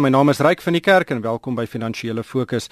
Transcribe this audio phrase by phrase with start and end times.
[0.00, 2.70] My naam is Ryk van die Kerk en welkom by Finansiële Fokus.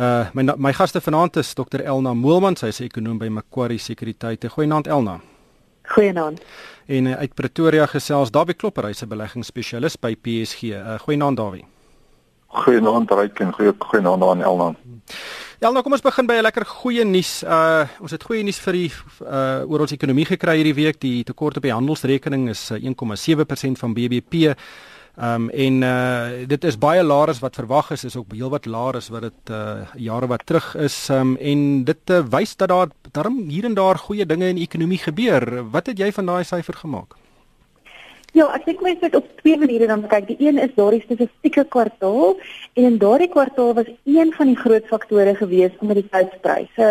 [0.00, 4.48] Uh my my gaste vanaand is Dr Elna Moelman, sy is ekonom by Macquarie Sekuriteite.
[4.48, 5.18] Goeienaand Elna.
[5.92, 6.40] Goeienaand.
[6.88, 10.72] En uh, uit Pretoria gesels Dawie Klopper, hy's 'n beleggingsspesialis by PSG.
[10.72, 11.66] Uh goeienaand Dawie.
[12.48, 14.74] Goeienaand Ryk en goeie goeienaand aan Elna.
[15.60, 17.42] Elna, kom ons begin by 'n lekker goeie nuus.
[17.44, 21.00] Uh ons het goeie nuus vir die uh oor ons ekonomie gekry hierdie week.
[21.00, 24.56] Die tekort op die handelsrekening is 1,7% van BBP.
[25.16, 28.66] Ehm um, en uh dit is baie laer as wat verwag is, is ook heelwat
[28.66, 31.08] laer as wat dit uh jare wat terug is.
[31.10, 34.56] Ehm um, en dit uh, wys dat daar darm hier en daar goeie dinge in
[34.56, 35.70] die ekonomie gebeur.
[35.70, 37.16] Wat het jy van daai syfer gemaak?
[38.32, 40.28] Ja, ek dink mens moet op twee maniere dan kyk.
[40.28, 42.36] Die een is daardie spesifieke kwartaal
[42.78, 46.90] en in daardie kwartaal was een van die groot faktore gewees kommoditeitspryse.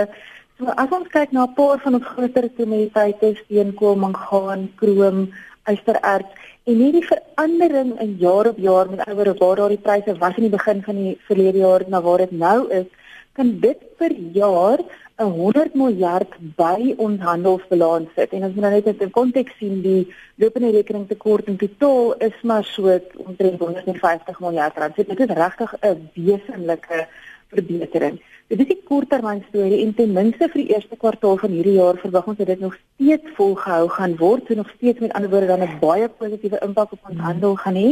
[0.59, 5.31] So as ons kyk na 'n paar van ons groter kommoditeite, steenkool, mangaan, krom,
[5.71, 6.38] ystererts
[6.69, 10.53] En hierdie verandering in jaar op jaar met oor waar daardie pryse was in die
[10.53, 12.85] begin van die verlede jaar na waar dit nou is,
[13.33, 14.83] kan dit per jaar
[15.17, 18.33] 'n 100 miljard by ons handelsbalans sit.
[18.33, 22.38] En as jy nou net in konteks sien die lopende rekening tekort in totaal is
[22.44, 24.95] maar so omtrent 150 miljard rand.
[24.95, 27.07] So dit is regtig 'n wesenlike
[27.50, 28.19] verbetering.
[28.50, 31.97] Dit is 'n korttermyn storie en ten minste vir die eerste kwartaal van hierdie jaar
[31.97, 35.47] verwag ons dat dit nog steeds volgehou gaan word en nog steeds met ander woorde
[35.47, 37.25] dan 'n baie positiewe impak op ons hmm.
[37.25, 37.89] handel gaan hê.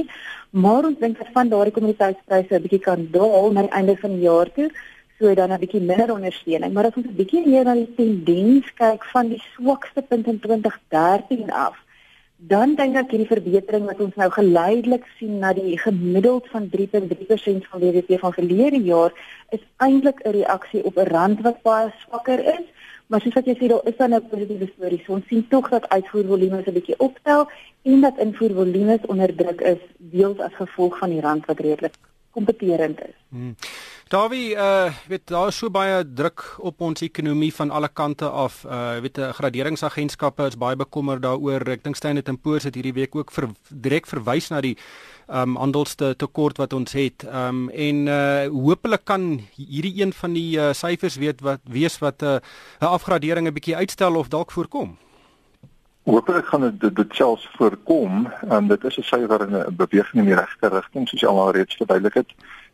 [0.50, 4.10] Maar ons dink dat van daardie kommoditeitspryse 'n bietjie kan daal na die einde van
[4.10, 4.72] die jaar toe,
[5.20, 6.74] so dan 'n bietjie minder ondersteuning.
[6.74, 10.40] Maar as ons 'n bietjie meer na die tendens kyk van die swakste punt in
[10.40, 11.76] 2013 af,
[12.38, 17.66] dan dink ek hierdie verbetering wat ons nou geleidelik sien na die gemiddeld van 3.3%
[17.70, 19.14] van BBP van verlede jaar
[19.50, 22.66] is eintlik 'n reaksie op 'n rand wat baie swakker is.
[23.08, 25.02] Maar soos wat jy sê, daar is dan 'n positiewe storie.
[25.06, 27.50] So ons sien tog dat uitvoervolume 'n bietjie optel
[27.84, 31.96] en dat invoervolume onder druk is deels as gevolg van die rand wat redelik
[32.38, 33.16] kompeterend is.
[33.34, 33.56] Hmm.
[34.08, 38.62] Davie, uh weet daar is so baie druk op ons ekonomie van alle kante af.
[38.64, 41.68] Uh weet 'n graderingsagentskappe is baie bekommerd daaroor.
[41.68, 44.78] Ek dink Standard & Poor's het hierdie week ook vir direk verwys na die
[45.28, 47.26] um handelste tekort wat ons het.
[47.28, 52.22] Um en uh hopelik kan hierdie een van die uh, syfers weet wat wees wat
[52.22, 52.40] 'n uh,
[52.80, 54.98] afgradering 'n bietjie uitstel of dalk voorkom.
[56.08, 58.28] Hoopelik gaan dit dit selfs voorkom.
[58.50, 61.52] Um dit is 'n syfer in 'n beweging in die regte rigting soos jy al
[61.52, 62.32] reeds verduidelik het.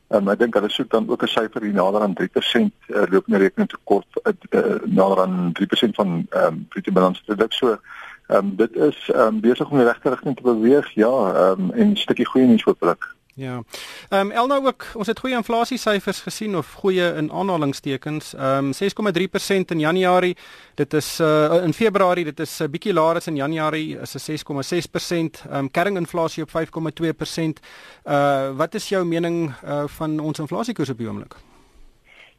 [0.09, 3.37] Um, ek dink hulle soek dan ook 'n syfer hier nader aan 3% uh, lopende
[3.37, 7.53] rekening tekort uh, uh, nader aan 3% van ehm um, bruto balansproduk.
[7.53, 7.79] So
[8.27, 10.91] ehm um, dit is ehm um, besig om in die regte rigting te beweeg.
[10.93, 13.15] Ja, ehm um, en 'n stukkie goeie nuus hopelik.
[13.35, 13.63] Ja.
[14.09, 18.33] Ehm um, Elna ook, ons het goeie inflasie syfers gesien of goeie in aanhalingstekens.
[18.33, 20.35] Ehm um, 6,3% in Januarie.
[20.75, 24.13] Dit is uh in Februarie, dit is 'n uh, bietjie laer as in Januarie, is
[24.15, 25.41] 'n 6,6%.
[25.49, 27.59] Ehm um, kerringinflasie op 5,2%.
[28.05, 31.35] Uh wat is jou mening uh van ons inflasiekoers op die oomblik?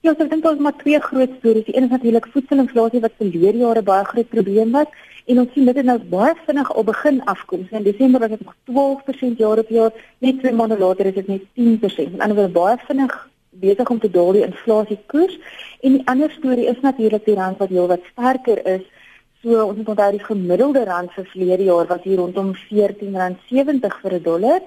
[0.00, 1.64] Ja, so ek dink ons maar twee groot stories.
[1.64, 4.86] Die een is natuurlik voedselinflasie wat verlede jare baie groot probleem was.
[5.24, 7.62] En ons sien dit nou baie vinnig al begin afkom.
[7.68, 11.14] So in Desember was dit nog 12% jaar op jaar, net twee maande later is
[11.14, 12.12] dit net 10%.
[12.12, 13.14] En anders word baie vinnig
[13.62, 15.38] besig om te daal die inflasiekoers.
[15.80, 18.84] En die ander storie is natuurlik die rand wat heelwat sterker is.
[19.42, 24.14] So ons moet onthou die gemiddelde rand vir verlede jaar was hier rondom R14.70 vir
[24.18, 24.60] 'n dollar.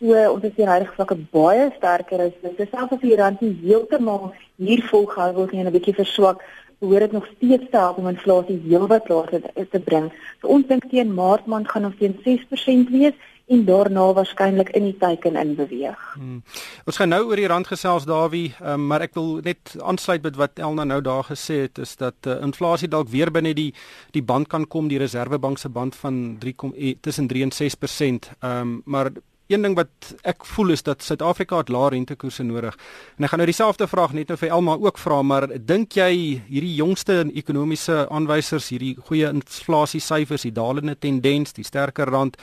[0.00, 2.68] So ons is hier regtig vlakke baie sterker as dit.
[2.70, 6.42] Selfs as die rand nie heeltemal hier volgehou word nie en 'n bietjie verswak,
[6.82, 10.10] behoort dit nog steeds te help om inflasie heelwat laer te, te bring.
[10.40, 13.18] So ons dink teen Maart maand gaan ons teen 6% wees
[13.52, 15.98] en daarna waarskynlik in die teiken in beweeg.
[16.14, 16.42] Hmm.
[16.88, 20.38] Ons gaan nou oor die rand gesels Dawie, um, maar ek wil net aansluit met
[20.40, 23.70] wat Elna nou daar gesê het is dat uh, inflasie dalk weer binne die
[24.16, 28.32] die band kan kom, die Reserwebank se band van 3 eh, tussen 3 en 6%.
[28.40, 29.12] Ehm um, maar
[29.52, 32.76] een ding wat ek voel is dat Suid-Afrika het lae rentekoerse nodig.
[33.18, 36.12] En ek gaan nou dieselfde vraag net nou vir Elma ook vra, maar dink jy
[36.48, 42.40] hierdie jongste ekonomiese aanwysers, hierdie goeie inflasie syfers, die dalende tendens, die sterker rand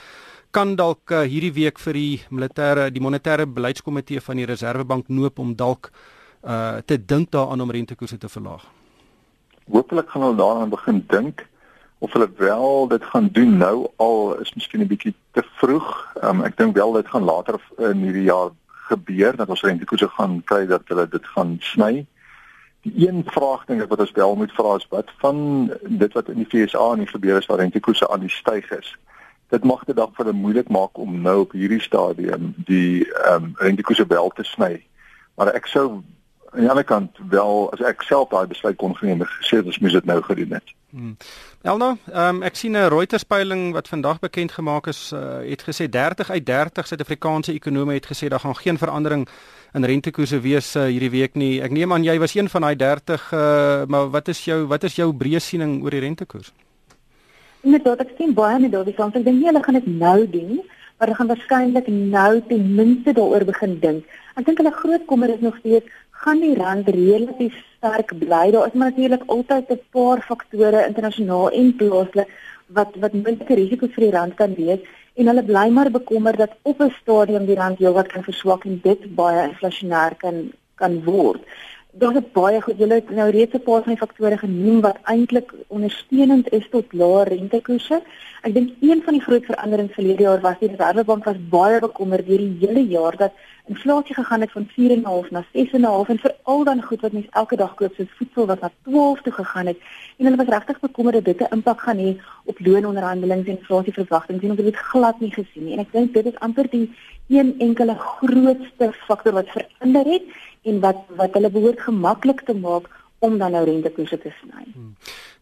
[0.51, 5.39] kan dalk uh, hierdie week vir die militêre die monetêre beleidskomitee van die Reserwebank noop
[5.39, 5.91] om dalk
[6.39, 8.63] uh te dink daaraan om rentekoerse te verlaag.
[9.69, 11.43] Hoopelik gaan hulle daaraan begin dink
[11.99, 16.15] of hulle wel dit gaan doen nou al is miskien 'n bietjie te vroeg.
[16.23, 18.49] Um, ek dink wel dit gaan later in hierdie jaar
[18.89, 22.05] gebeur dat ons rentekoerse gaan kry dat hulle dit gaan sny.
[22.81, 26.29] Die een vraag dink ek wat ons wel moet vra is wat van dit wat
[26.29, 28.95] in die FSA en die gebeur is waar rentekoerse aan die styg is.
[29.49, 33.43] Dit mag dit dalk vir hulle moeilik maak om nou op hierdie stadium die ehm
[33.43, 34.85] um, rentekoerse wel te sny.
[35.35, 36.01] Maar ek sou
[36.51, 39.79] aan die ander kant wel as ek self daai besluit kon geneem het gesê ons
[39.79, 40.73] moet dit nou gedoen het.
[40.89, 41.17] Hmm.
[41.61, 45.89] Elna, um, ek sien 'n Reuters peiling wat vandag bekend gemaak is, uh, het gesê
[45.89, 49.27] 30 uit 30 Suid-Afrikaanse ekonome het gesê daar gaan geen verandering
[49.73, 51.61] in rentekoerse wees uh, hierdie week nie.
[51.61, 54.83] Ek neem aan jy was een van daai 30, uh, maar wat is jou wat
[54.83, 56.51] is jou breë siening oor die rentekoers?
[57.61, 59.15] Inderdaad, ek sien baie met daardie kant.
[59.15, 60.61] Ek dink nie hulle gaan dit nou doen,
[60.97, 64.05] maar hulle gaan waarskynlik nou ten minste daaroor begin dink.
[64.39, 65.85] Ek dink hulle groot kommer is nog steeds
[66.23, 68.51] gaan die rand relatief sterk bly.
[68.51, 72.29] Daar is maar natuurlik altyd 'n paar faktore internasionaal en plaaslik
[72.67, 74.79] wat wat minder risiko vir die rand kan wees
[75.15, 78.79] en hulle bly maar bekommer dat op 'n stadium die rand heelwat kan verswak en
[78.83, 81.41] dit baie inflasionêr kan kan word.
[81.91, 84.97] Daar's 'n baie goed julle het nou reeds 'n paar van die faktore genoem wat
[85.03, 88.01] eintlik ondersteunend is tot lae rentekoerse.
[88.47, 92.27] Ek dink een van die groot veranderings verlede jaar was die Reservebank was baie bekommerd
[92.27, 93.33] deur die hele jaar dat
[93.67, 97.73] inflasie gegaan het van 4.5 na 6.5 en veral dan goed wat mense elke dag
[97.81, 99.83] koop soos voedsel wat na 12 toe gegaan het
[100.17, 102.15] en hulle was regtig bekommerd dat dit 'n impak gaan hê
[102.45, 106.13] op loononderhandelinge en inflasieverwagtinge en ons het dit glad nie gesien nie en ek dink
[106.13, 106.89] dit is amper die
[107.27, 110.23] een enkele grootste faktor wat verander het
[110.63, 112.89] en wat wat hulle behoort gemaklik te maak
[113.19, 114.63] om dan nou rentekoerse te sny.
[114.73, 114.95] Hmm.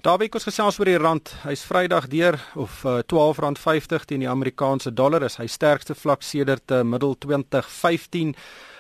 [0.05, 1.31] Daarby kos gesels oor die rand.
[1.41, 6.69] Hy's Vrydag deur of uh, R12.50 teen die Amerikaanse dollar is hy sterkste vlak sedert
[6.69, 8.35] uh, middel 2015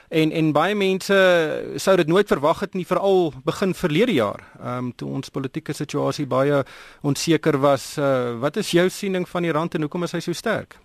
[0.07, 1.17] en en baie mense
[1.81, 4.45] sou dit nooit verwag het nie veral begin verlede jaar.
[4.61, 6.61] Ehm um, toe ons politieke situasie baie
[7.01, 7.95] onseker was.
[7.97, 10.77] Uh, wat is jou siening van die rand en hoekom is hy so sterk?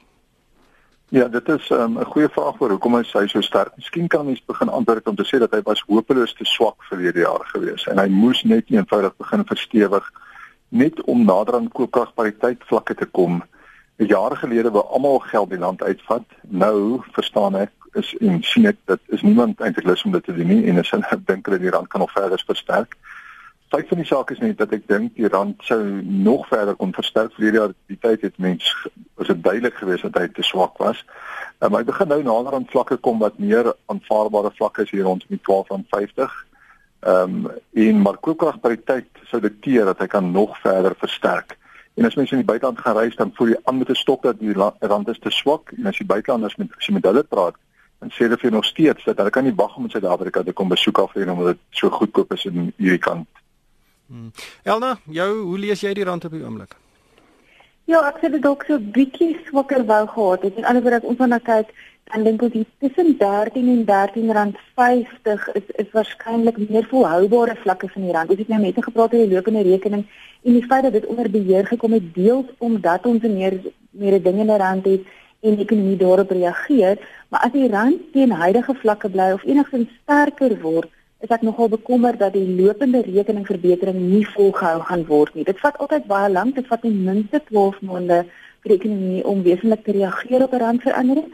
[1.12, 3.76] Ja, dit is ehm, 'n um, goeie vraag oor hoekom hy so sterk.
[3.76, 7.20] Miskien kan mens begin antwoord om te sê dat hy was hopeloos te swak verlede
[7.20, 10.12] jaar gewees en hy moes net eenvoudig begin verstewig
[10.73, 13.43] net om nader aan koopkragpariteit vlakke te kom.
[14.01, 16.25] Jare gelede wou almal geld die land uitvat.
[16.49, 20.35] Nou verstaan ek is en sien ek dat is niemand eintlik lus om dit te
[20.35, 22.97] doen nie en is hulle dink hulle die rand kan nog verder versterk
[23.73, 26.93] feit van die saak is net dat ek dink die rand sou nog verder kon
[26.93, 28.69] versterk vir hierdie die tyd het mens
[29.17, 31.01] was dit duidelik geweest dat hy te swak was.
[31.61, 35.07] Maar um, hy begin nou nader aan vlakke kom wat meer aanvaarbare vlakke is hier
[35.09, 36.35] rondom die 12.50.
[37.02, 41.58] Ehm um, en maar koopkragpariteit sou dikteer dat hy kan nog verder versterk.
[41.94, 44.22] En as mense in die buiteland gaan reis dan voel jy aan met 'n stok
[44.22, 47.22] dat die rand is te swak en as jy buitelanders met as jy met hulle
[47.22, 47.54] praat
[47.99, 50.52] en sê hulle vir nog steeds dat hulle kan nie wag om in Suid-Afrika te
[50.52, 53.28] kom besoek af en omdat dit so goedkoop is in hierdie kant
[54.12, 54.31] Hmm.
[54.62, 56.75] Elna, jou, hoe lees jy die rand op die oomblik?
[57.90, 60.58] Ja, ek sê dit dalk so bietjie swakker wou gehad het.
[60.58, 61.73] En anderswoorde as ons van na kyk,
[62.12, 67.88] dan dink ek tussen 13 en 13 rand 50 is is waarskynlik meer volhoubare vlakke
[67.94, 68.31] van die rand.
[68.31, 70.05] Ons het nou net gepraat oor die lopende rekening
[70.43, 73.58] en die feit dat dit onder beheer gekom het deels omdat ons meer
[73.90, 75.11] meer dinge in die rand het
[75.43, 79.90] en die ekonomie daarop reageer, maar as die rand teen huidige vlakke bly of enigstens
[80.02, 80.90] sterker word,
[81.23, 85.45] is ek nogal bekommerd dat die lopende rekeningverbetering nie volgehou gaan word nie.
[85.47, 88.25] Dit vat altyd baie lank, dit vat ten minste 12 maande
[88.63, 91.29] vir die ekonomie om wesentlik te reageer op 'n randverandering.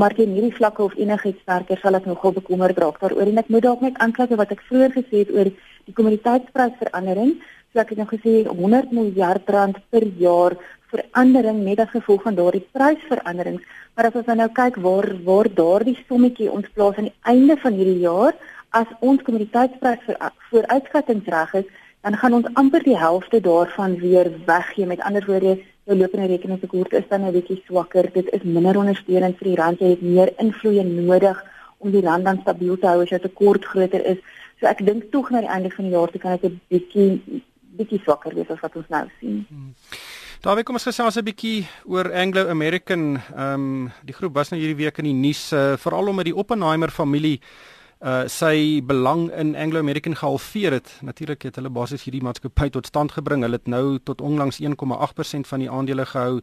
[0.00, 3.48] Maar teen hierdie vlakke of enigiets sterker sal ek nogal bekommerd raak daaroor en ek
[3.48, 5.48] moet dalk net aanklik wat ek vroeër gesê het oor
[5.86, 7.40] die kommoditeitsprysverandering.
[7.72, 10.56] So ek het nou gesê 100 miljard rand per jaar
[10.90, 13.62] verandering net as gevolg van daardie prysveranderings.
[13.94, 17.72] Maar as ons nou kyk waar waar daardie sommetjie ons plaas aan die einde van
[17.72, 18.34] hierdie jaar
[18.74, 20.18] as ons kommoditeitsprys vir
[20.50, 21.70] vooruitskattings reg is,
[22.04, 24.86] dan gaan ons amper die helfte daarvan weer weggee.
[24.86, 25.56] Met ander woorde,
[25.88, 28.10] jou lopende rekeningstekort is dan 'n bietjie swakker.
[28.12, 29.80] Dit is minder ondersteunend vir die rand.
[29.80, 31.44] Jy het meer invloed nodig
[31.78, 34.18] om die rand dan stabiel te hou as jou tekort groter is.
[34.60, 37.42] So ek dink tog na die einde van die jaar toe kan dit 'n bietjie
[37.76, 39.46] bietjie swakker wees as wat ons nou sien.
[39.48, 39.74] Hmm.
[40.40, 43.20] Daarby kom ons gesels 'n bietjie oor Anglo American.
[43.36, 46.36] Ehm um, die groep was nou hierdie week in die nuus uh, veral omdat die
[46.36, 47.40] Oppenheimer familie
[48.04, 50.90] uh sy belang in Anglo American gehalveer het.
[51.00, 53.42] Natuurlik het hulle basies hierdie maatskappy tot stand gebring.
[53.46, 56.42] Hulle het nou tot onlangs 1,8% van die aandele gehou.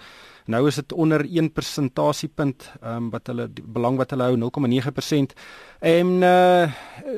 [0.49, 5.37] Nou is dit onder 1 persentasiepunt um wat hulle belang wat hulle hou 0,9%.
[5.79, 6.65] En uh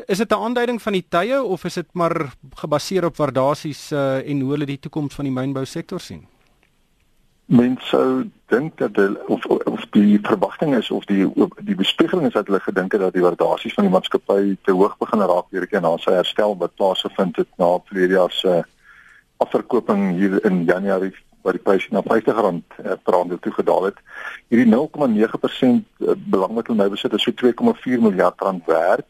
[0.07, 4.29] is dit 'n aanduiding van die tye of is dit maar gebaseer op waardasies uh
[4.29, 6.32] en hoe hulle die toekoms van die mynbou sektor sien?
[7.45, 11.25] Mense sou dink dat hulle of of die verwagting is of die
[11.59, 14.95] die bespiegeling is dat hulle gedink het dat die waardasies van die maatskappy te hoog
[14.97, 18.63] begin raak weer keer na sy herstel wat plaasgevind het na verlede jaar se
[19.43, 21.11] afverkoping hier in Januarie
[21.43, 23.97] waar die pryse na R50 uh, per aandeel toe gedaal het.
[24.47, 29.09] Hierdie 0,9% uh, belang wat hulle nou besit is so 2,4 miljard rand werd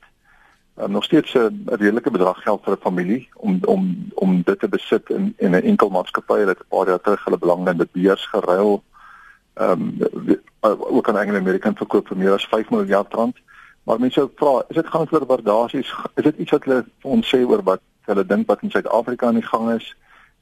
[0.76, 4.70] um, nog steeds 'n redelike bedrag geld vir 'n familie om om om dit te
[4.70, 7.92] besit in in 'n enkel maatskappy wat 'n paar jaar terug hulle belang in dit
[7.92, 8.84] beurs geruil.
[9.54, 9.94] Ehm
[10.62, 13.38] um, ook aan Engelse American verkoop vir meer as 5 miljard rand.
[13.84, 15.94] Maar mense sou vra, is dit gaan oor waardasies?
[16.16, 19.42] Is dit iets wat hulle ons sê oor wat hulle dink wat in Suid-Afrika aan
[19.42, 19.96] die gang is?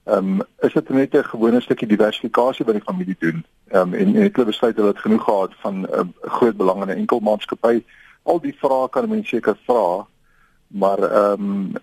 [0.03, 3.45] Ehm um, is dit net 'n gewone stukkie diversifikasie wat die familie doen?
[3.67, 6.81] Ehm um, en en hulle besluit hulle het genoeg gehad van 'n uh, groot belang
[6.81, 7.83] in 'n enkel maatskappy.
[8.23, 10.07] Al die vrae kan mense seker vra,
[10.71, 11.77] maar ehm um,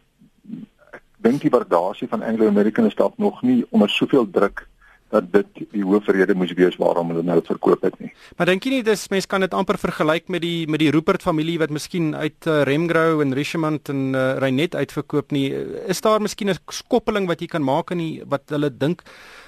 [0.92, 4.66] ek dink die waardasie van Anglo American is dalk nog nie onder soveel druk
[5.08, 8.10] dat dit die hoofrede moes wees waarom hulle nou verkoop het nie.
[8.36, 11.24] Maar dink jy nie dis mense kan dit amper vergelyk met die met die Rupert
[11.24, 15.48] familie wat miskien uit uh, Remgrow en Richmond en uh, Reinet uitverkoop nie.
[15.88, 19.02] Is daar miskien 'n skoppeling wat jy kan maak in die wat hulle dink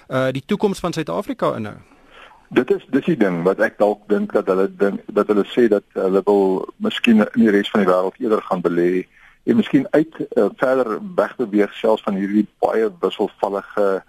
[0.09, 1.77] uh die toekoms van Suid-Afrika inhou?
[2.51, 5.69] Dit is dis die ding wat ek dalk dink dat hulle dink dat hulle sê
[5.69, 9.07] dat hulle wil miskien in die res van die wêreld eerder gaan belê
[9.45, 14.03] en miskien uit uh, verder wegbeweeg selfs van hierdie baie wisselvallige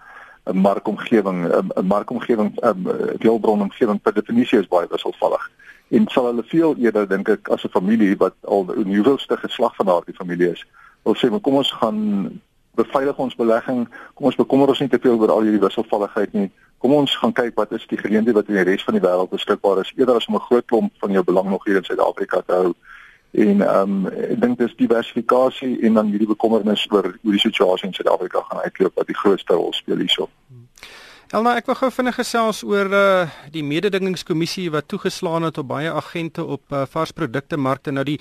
[0.46, 5.50] 'n markomgewing 'n markomgewing 'n deelbronomgewing per definisie is baie wisselvallig.
[5.88, 9.76] En sal hulle veel eerder dink ek as 'n familie wat al 'n nuwelste geslag
[9.76, 10.66] van daardie familie is,
[11.04, 12.42] wil sê maar kom ons gaan
[12.76, 16.52] beveilig ons belegging, kom ons bekommer ons nie te veel oor al hierdie wisselvalligheid nie.
[16.78, 19.30] Kom ons gaan kyk wat is die geleenthede wat in die res van die wêreld
[19.30, 22.42] beskikbaar is eerder as om 'n groot klomp van jou belang nog hier in Suid-Afrika
[22.42, 22.74] te hou
[23.32, 27.88] en ehm um, ek dink dis diversifikasie en dan hierdie bekommernis oor hoe die situasie
[27.88, 30.30] in Suid-Afrika gaan uitloop wat die grootste rol speel hierso.
[31.32, 33.04] Elna, ek wil gou vinnig gesels oor uh
[33.54, 37.94] die mededingingskommissie wat toegeslaan het op baie agente op uh, varsprodukte markte.
[37.96, 38.18] Nou die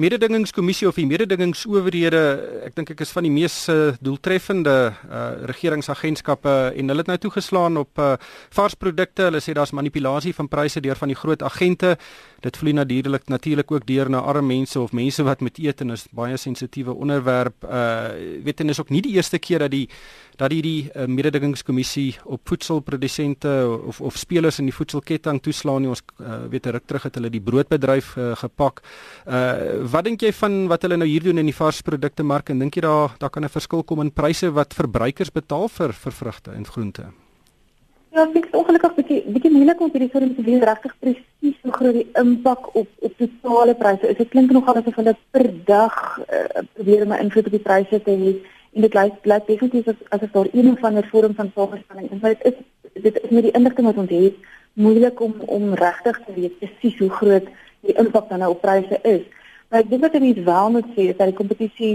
[0.00, 2.22] mededingingskommissie of die mededingingsowerhede,
[2.64, 7.18] ek dink ek is van die mees uh, doeltreffende uh regeringsagentskappe en hulle het nou
[7.26, 8.14] toegeslaan op uh
[8.56, 9.28] varsprodukte.
[9.28, 11.98] Hulle sê daar's manipulasie van pryse deur van die groot agente.
[12.40, 15.92] Dit vloei natuurlik natuurlik ook deur na arme mense of mense wat met eet en
[15.92, 17.60] is baie sensitiewe onderwerp.
[17.68, 19.88] Uh weet en is ook nie die eerste keer dat die
[20.36, 23.50] dat hierdie uh, mededingingskommissie op voedselprodusente
[23.90, 27.32] of of spelers in die voedselketting toeslaan nie ons uh, weet ruk terug het hulle
[27.32, 28.82] die broodbedryf uh, gepak.
[29.26, 32.62] Uh wat dink jy van wat hulle nou hier doen in die varsprodukte mark en
[32.62, 36.12] dink jy daar daar kan 'n verskil kom in pryse wat verbruikers betaal vir vir
[36.12, 37.04] vrugte en groente?
[38.14, 41.72] Ja, ek is ongelukkig bietjie bietjie moeilik om hierdie vorm te weet regtig presies hoe
[41.72, 44.16] groot die impak op op totale pryse is.
[44.16, 48.02] Dit klink nogal asof hulle per dag uh, probeer om 'n invloed op die pryse
[48.06, 48.30] te hê
[48.74, 52.20] en dit lyk lyk definitief as as daar een of ander vorm van samestelling is.
[52.20, 54.34] Maar dit is dit is met die inligting wat ons het
[54.72, 57.46] moeilik om om regtig te weet presies hoe groot
[57.80, 59.22] die impak dan nou op pryse is.
[59.68, 61.94] Maar ek dink wat mense wel moet sê dat die kompetisie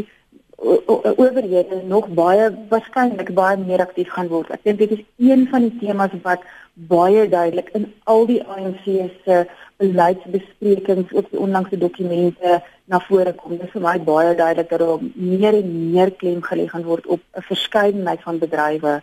[0.60, 4.52] owerhede nog baie waarskynlik baie meer aktief gaan word.
[4.52, 6.44] Ek dink dit is een van die temas wat
[6.74, 8.86] baie duidelik in al die ANC
[9.26, 9.46] se
[9.80, 12.60] beleidsbesprekings op die onlangse dokumente
[12.92, 13.56] na vore kom.
[13.58, 17.08] Dit is vir my baie duidelik dat daar meer en meer klem gelê gaan word
[17.08, 19.00] op 'n verskeidenheid van bedrywe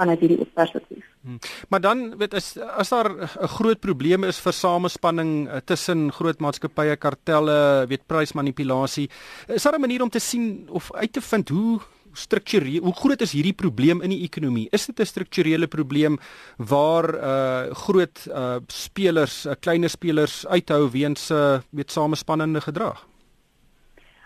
[0.00, 1.04] vanuit hierdie perspektief.
[1.20, 1.38] Hmm.
[1.68, 6.40] Maar dan weet as as daar 'n groot probleem is vir samespanning uh, tussen groot
[6.40, 9.10] maatskappye, kartelle, weet prysmanipulasie,
[9.46, 11.80] is daar 'n manier om te sien of uit te vind hoe
[12.12, 14.68] struktureel hoe groot is hierdie probleem in die ekonomie?
[14.72, 16.18] Is dit 'n strukturele probleem
[16.56, 23.06] waar uh groot uh spelers, uh, kleiner spelers uithou weens uh met samespannende gedrag?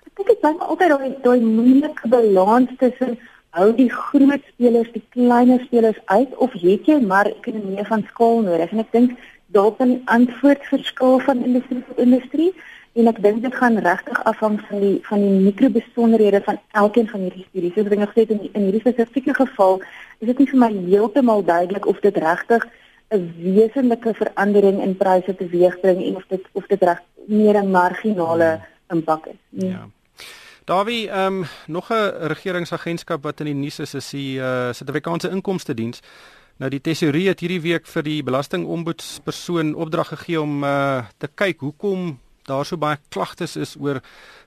[0.06, 3.18] Ek dink dit bly altyd daai daai moeilike balans tussen
[3.50, 8.42] hou die groot spelers die kleiner spelers uit of het jy maar ekonomie van skaal
[8.42, 8.72] nodig?
[8.72, 9.18] En ek dink
[9.54, 12.52] dalk 'n antwoord verskil van industrie tot industrie
[12.94, 17.26] en ek dink dit gaan regtig afhang van die van die mikrobesonderhede van elkeen van
[17.26, 17.74] hierdie studies.
[17.74, 19.80] Soos ek nou gesê het in, in hierdie spesifieke geval,
[20.22, 22.66] is dit nie vir my heeltemal duidelik of dit regtig
[23.14, 28.60] 'n wesenlike verandering in pryse teweegbring en of dit of dit reg meer 'n marginale
[28.90, 29.40] impak is.
[29.50, 29.70] Nee.
[29.70, 29.88] Ja.
[30.64, 35.30] Davie, ehm um, nog 'n regeringsagentskap wat in die nuus is, is die uh, Suid-Afrikaanse
[35.30, 36.00] Inkomste Diens.
[36.56, 41.60] Nou die tesourier het hierdie week vir die belastingombudspersoon opdrag gegee om uh, te kyk
[41.60, 44.00] hoekom daar so baie klagtes is oor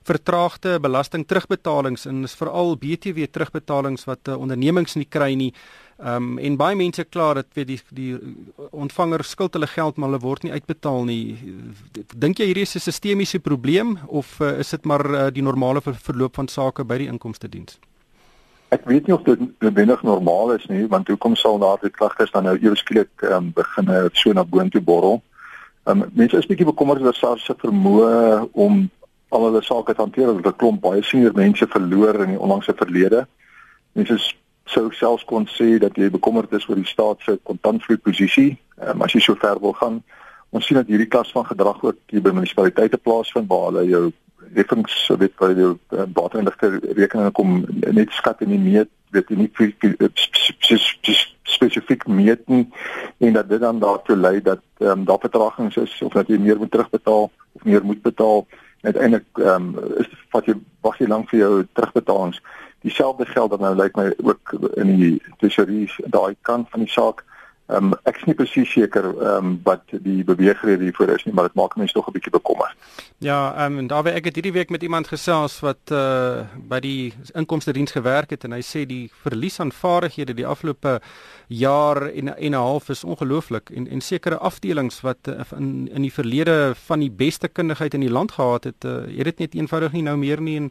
[0.06, 5.52] vertraagde belasting terugbetalings en is veral BTW terugbetalings wat uh, ondernemings nie kry nie.
[5.98, 8.12] Ehm um, en baie mense kla dat weet die die
[8.70, 11.38] ontvanger skuld hulle geld maar hulle word nie uitbetaal nie.
[12.14, 15.80] Dink jy hierdie is 'n sistemiese probleem of uh, is dit maar uh, die normale
[15.80, 17.78] ver verloop van sake by die inkomste diens?
[18.68, 22.44] Ek weet nie of dit noodwendig normaal is nie want hoekom sal daardie klagtes dan
[22.44, 25.22] nou eers skielik um, begin so na boontoe borrel?
[25.88, 28.08] Um, mense is bietjie bekommerd oor SARS se vermoë
[28.60, 28.82] om
[29.32, 30.26] al hulle sake te hanteer.
[30.26, 33.26] Hulle het 'n klomp baie senior mense verloor in die onlangse verlede.
[33.92, 34.18] Mense
[34.64, 38.58] sou selfs kon sê dat jy bekommerd is oor die staat se kontantvloei posisie.
[38.76, 40.02] Um, as jy so ver wil gaan,
[40.50, 44.12] ons sien dat hierdie klas van gedrag ook hier by munisipaliteite plaasvind waar hulle jou
[44.54, 45.72] heffings weet wat jy
[46.14, 49.50] water en ligte rekeninge kom net skat en nie meet weet nie
[51.48, 52.66] spesifiek meet nie
[53.18, 56.38] en dat dit dan daartoe lei dat ehm um, daar vertragings is of dat jy
[56.38, 58.46] meer moet terugbetaal of meer moet betaal
[58.80, 62.42] uiteindelik ehm um, is wat jy wag jy lank vir jou terugbetalings.
[62.86, 67.24] Dieselfde geld dan nou lyk my ook in die tesorie daai kant van die saak.
[67.24, 67.37] Ehm
[67.68, 71.48] um, ek is nie presies seker ehm um, wat die beweegrede hiervoor is nie, maar
[71.48, 72.74] dit maak mense tog 'n bietjie bekommerd.
[73.18, 77.12] Ja, ehm um, daar het ek hierdie week met iemand gesels wat uh by die
[77.34, 81.00] inkomste diens gewerk het en hy sê die verlies aan vaardighede die afgelope
[81.48, 86.02] jaar en en 'n half is ongelooflik en en sekere afdelings wat uh, in in
[86.02, 89.54] die verlede van die beste kundigheid in die land gehad het, uh, het dit net
[89.54, 90.70] eenvoudig nie nou meer nie en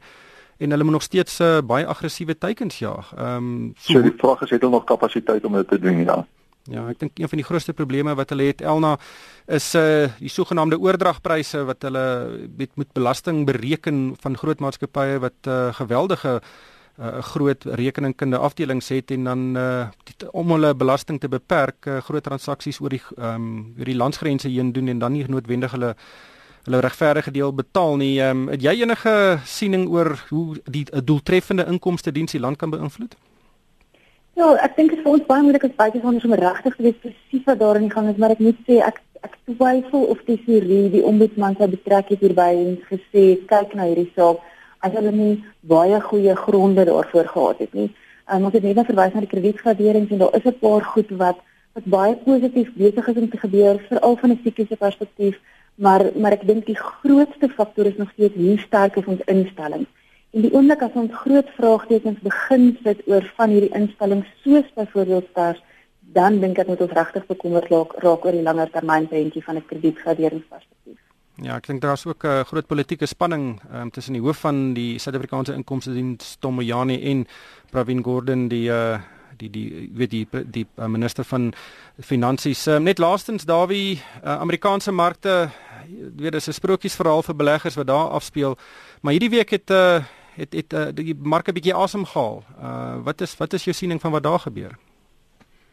[0.58, 3.14] en hulle moet nog steeds uh, baie aggressiewe teikens jaag.
[3.18, 6.04] Ehm um, so, so die vraag is het hulle nog kapasiteit om dit te doen
[6.04, 6.26] ja?
[6.68, 8.98] Ja, ek dink een van die grootste probleme wat hulle het Elna
[9.48, 12.04] is uh die sogenaamde oordragpryse wat hulle
[12.60, 16.42] met moet belasting bereken van groot maatskappye wat uh geweldige
[17.00, 22.02] uh groot rekeningkunde afdelings het en dan uh die, om hulle belasting te beperk uh,
[22.02, 25.72] groot transaksies oor die ehm um, oor die landsgrense heen doen en dan nie noodwendig
[25.72, 25.96] hulle
[26.68, 28.20] hulle regverdige deel betaal nie.
[28.20, 32.70] Ehm um, het jy enige siening oor hoe die doeltreffende inkomste diens die land kan
[32.76, 33.16] beïnvloed?
[34.38, 36.76] Ja, ek dink dit is vir ons baie moeilik as baie van ons om regtig
[36.78, 40.20] te weet presies wat daarin gaan is, maar ek moet sê ek ek twyfel of
[40.28, 44.44] die jury die ombudsman sou betrek het hierby en gesê kyk na hierdie saak
[44.86, 45.32] as hulle nie
[45.74, 47.88] baie goeie gronde daarvoor gehad het nie.
[48.30, 51.42] Um, ons het net verwys na die kredietgraderings en daar is 'n paar goed wat
[51.74, 55.42] wat baie positief besig is om te gebeur veral van 'n psigiese perspektief,
[55.76, 59.90] maar maar ek dink die grootste faktor is nog steeds hoe sterk is ons instellings.
[60.36, 65.30] En die oomblik as ons groot vraagtekens begin sit oor van hierdie instellings soos byvoorbeeld
[65.34, 65.62] SARS,
[66.18, 69.58] dan dink ek moet ons regtig bekommerd raak, raak oor die langer termyn prentjie van
[69.58, 71.00] 'n kredietgraderingsperspektief.
[71.38, 74.74] Ja, ek dink daar's ook 'n uh, groot politieke spanning um, tussen die hoof van
[74.74, 77.28] die Suid-Afrikaanse Inkomste Diens, Tomoyani en
[77.70, 79.00] Pravin Gordhan, die uh,
[79.38, 81.54] die die weet die die, die uh, minister van
[82.00, 82.68] finansies.
[82.68, 85.50] Um, net laastens Dawie, uh, Amerikaanse markte,
[86.16, 88.58] weet dis 'n sprokiesverhaal vir beleggers wat daar afspeel.
[89.02, 90.04] Maar hierdie week het uh,
[90.36, 92.44] het het uh, die mark 'n bietjie asem gehaal.
[92.62, 94.78] Uh wat is wat is jou siening van wat daar gebeur?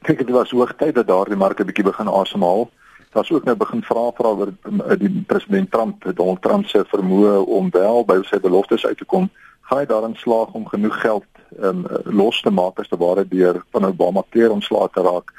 [0.02, 2.70] Kyk, dit was hoogtyd dat daardie mark 'n bietjie begin asemhaal.
[3.12, 4.52] Daar's ook nou begin vra vra oor
[4.98, 9.30] die president Trump, Donald Trump se vermoë om wel by sy beloftes uit te kom.
[9.60, 11.24] Gaan hy daarin slaag om genoeg geld
[11.60, 15.32] um, los te maak as te ware deur van Obama keer ontslae te raak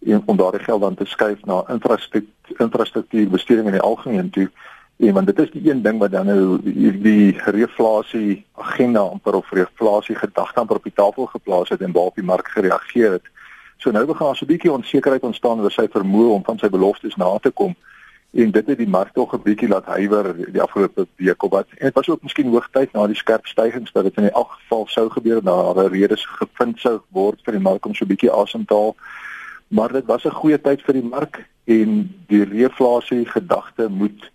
[0.00, 4.50] en om daardie geld dan te skuif na infrastruktuur infrastruktuurbesteding in die algemeen toe?
[5.00, 9.50] En want dit is die een ding wat dan nou hierdie reflasie agenda amper of
[9.50, 13.30] reflasie gedagte amper op die tafel geplaas het en waarop die mark gereageer het.
[13.76, 17.16] So nou begin ons 'n bietjie onsekerheid ontstaan oor sy vermoë om van sy beloftes
[17.16, 17.74] na te kom
[18.30, 21.66] en dit het die mark tog 'n bietjie laat huiwer die afgelope week op wat
[21.78, 24.86] en dit was ook miskien hoogtyd na die skerp stygings dat dit in elk geval
[24.86, 28.32] sou gebeur na 'n redes gevind sou word vir die mark om so 'n bietjie
[28.32, 28.96] asem te haal.
[29.68, 34.30] Maar dit was 'n goeie tyd vir die mark en die reflasie gedagte moet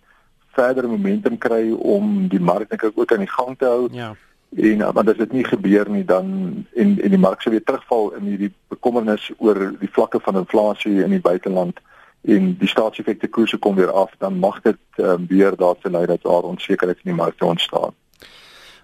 [0.56, 3.88] verder momentum kry om die mark net ook aan die gang te hou.
[3.92, 4.14] Ja.
[4.56, 6.30] En uh, want as dit nie gebeur nie dan
[6.74, 11.02] en en die mark sou weer terugval in hierdie bekommernis oor die vlakke van inflasie
[11.04, 11.82] in die buiteland
[12.26, 16.22] en die staatseffekte koerse kom weer af, dan mag dit um, weer daartoe lei dat
[16.22, 17.94] daar onsekerheid in die markte ontstaan.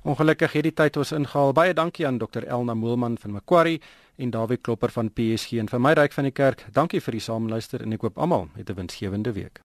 [0.02, 1.52] Ongelukkig het die tyd ons ingehaal.
[1.54, 3.78] Baie dankie aan Dr Elna Moelman van Macquarie
[4.18, 6.66] en Dawie Klopper van PSG en vir my ryk van die kerk.
[6.74, 9.60] Dankie vir die saamluister en ek hoop almal het 'n winsgewende week.